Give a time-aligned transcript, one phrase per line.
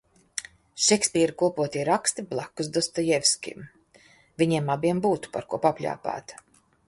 [0.85, 3.67] Šekspīra kopotie raksti blakus Dostojevskim,
[4.43, 6.35] viņiem abiem būtu par ko papļāpāt.